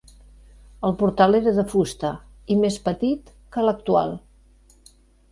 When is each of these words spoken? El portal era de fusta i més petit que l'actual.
El 0.87 0.93
portal 1.01 1.37
era 1.39 1.51
de 1.57 1.65
fusta 1.73 2.09
i 2.55 2.57
més 2.61 2.77
petit 2.87 3.29
que 3.57 3.67
l'actual. 3.67 4.15